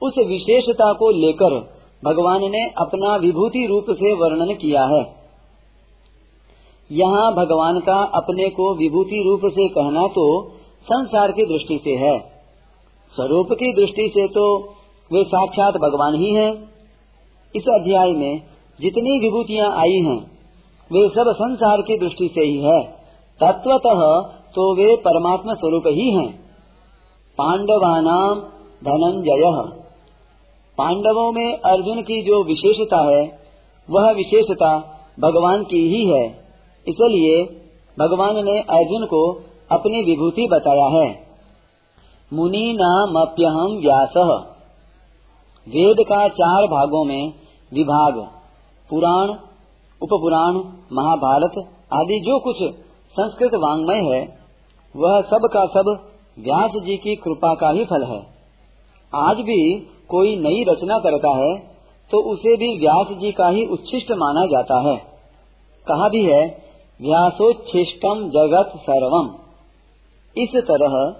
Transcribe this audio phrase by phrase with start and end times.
[0.02, 1.60] उस विशेषता को लेकर
[2.04, 5.02] भगवान ने अपना विभूति रूप से वर्णन किया है।
[6.90, 10.26] यहाँ भगवान का अपने को विभूति रूप से कहना तो
[10.86, 12.18] संसार की दृष्टि से है।
[13.14, 14.46] स्वरूप की दृष्टि से तो
[15.12, 16.52] वे साक्षात भगवान ही हैं।
[17.56, 18.42] इस अध्याय में
[18.80, 20.20] जितनी विभूतियाँ आई हैं,
[20.92, 22.82] वे सब संसार की दृष्टि से ही है।
[23.42, 24.02] तत्वतः
[24.56, 26.30] तो वे परमात्मा स्वरूप ही हैं।
[27.38, 28.40] पांडवानाम
[28.84, 29.44] धनंजय।
[30.78, 33.22] पांडवों में अर्जुन की जो विशेषता है,
[33.90, 34.78] वह विशेषता
[35.20, 36.47] भगवान की ही है।
[36.88, 37.44] इसलिए
[37.98, 39.22] भगवान ने अर्जुन को
[39.72, 41.08] अपनी विभूति बताया है।
[42.32, 44.18] मुनि नामप्यहम व्यास।
[45.68, 47.34] वेद का चार भागों में
[47.72, 48.20] विभाग,
[48.90, 49.34] पुराण,
[50.02, 50.56] उपपुराण,
[50.94, 51.58] महाभारत
[51.94, 52.58] आदि जो कुछ
[53.16, 54.22] संस्कृत वांग्मय है,
[54.96, 55.90] वह सब का सब
[56.38, 58.22] व्यास जी की कृपा का ही फल है।
[59.14, 59.60] आज भी
[60.10, 61.56] कोई नई रचना करता है
[62.12, 64.96] तो उसे भी व्यास जी का ही उच्छिष्ट माना जाता है।
[65.88, 66.42] कहा भी है
[67.02, 69.36] व्यासोच्छिष्टम जगत सर्वम।
[70.38, 71.16] इस तरह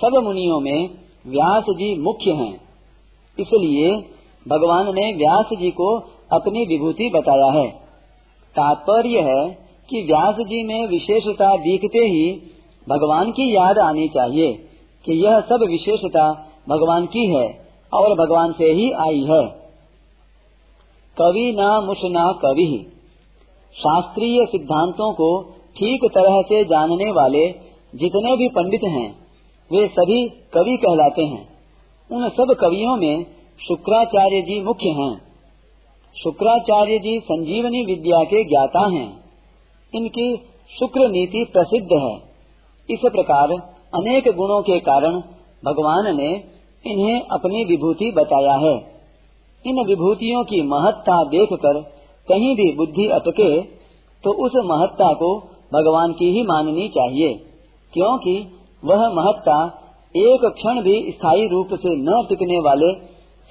[0.00, 0.88] सब मुनियों में
[1.26, 2.60] व्यास जी मुख्य हैं।
[3.40, 3.96] इसलिए
[4.48, 5.96] भगवान ने व्यास जी को
[6.32, 7.70] अपनी विभूति बताया है।
[8.56, 9.50] तात्पर्य है
[9.90, 12.42] कि व्यास जी में विशेषता दिखते ही
[12.88, 14.52] भगवान की याद आनी चाहिए
[15.04, 16.32] कि यह सब विशेषता
[16.68, 19.48] भगवान की है और भगवान से ही आई है।
[21.18, 22.90] कवि न मुशना कवि।
[23.78, 25.28] शास्त्रीय सिद्धांतों को
[25.76, 27.48] ठीक तरह से जानने वाले
[27.94, 29.08] जितने भी पंडित हैं,
[29.70, 31.48] वे सभी कवि कहलाते हैं।
[32.10, 33.26] उन सब कवियों में
[33.68, 35.20] शुक्राचार्य जी मुख्य हैं।
[36.16, 39.24] शुक्राचार्य जी संजीवनी विद्या के ज्ञाता हैं।
[39.94, 40.36] इनकी
[40.78, 42.16] शुक्र नीति प्रसिद्ध है।
[42.90, 43.52] इस प्रकार
[43.94, 45.20] अनेक गुणों के कारण
[45.64, 46.30] भगवान ने
[46.86, 48.76] इन्हें अपनी विभूति बताया है।
[49.64, 51.93] इन विभूतियों की महत्ता देखकर
[52.28, 53.48] कहीं भी बुद्धि अटके
[54.24, 55.30] तो उस महत्ता को
[55.72, 57.32] भगवान की ही माननी चाहिए,
[57.92, 58.36] क्योंकि
[58.82, 59.56] वह महत्ता
[60.14, 62.92] एक क्षण भी स्थायी रूप से न टिकने वाले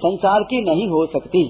[0.00, 1.42] संसार की नहीं हो सकती।